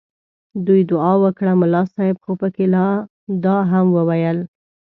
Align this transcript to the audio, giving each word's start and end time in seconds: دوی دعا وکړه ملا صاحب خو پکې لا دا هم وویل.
دوی 0.65 0.81
دعا 0.91 1.13
وکړه 1.23 1.51
ملا 1.61 1.83
صاحب 1.93 2.17
خو 2.23 2.31
پکې 2.41 2.65
لا 2.73 2.87
دا 3.43 3.57
هم 3.71 3.85
وویل. 3.97 4.37